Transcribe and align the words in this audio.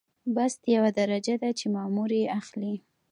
بست 0.35 0.61
یوه 0.75 0.89
درجه 0.99 1.35
ده 1.41 1.49
چې 1.59 1.65
مامور 1.75 2.09
یې 2.19 2.25
اخلي. 2.39 2.75